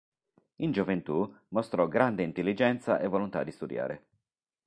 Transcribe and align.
In 0.61 0.71
gioventù, 0.71 1.31
mostrò 1.49 1.87
grande 1.87 2.23
intelligenza 2.23 2.97
e 2.97 3.07
volontà 3.07 3.43
di 3.43 3.51
studiare. 3.51 4.05